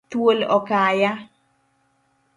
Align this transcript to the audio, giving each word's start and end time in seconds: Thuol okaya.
Thuol 0.09 0.39
okaya. 0.57 1.11